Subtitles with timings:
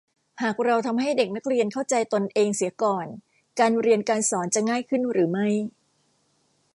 [0.41, 3.05] หากเราทำให้เด็กนักเรียนเข้าใจตนเองเสียก่อน
[3.59, 5.47] การเรียนการสอนจะง่ายขึ้นหรือไม่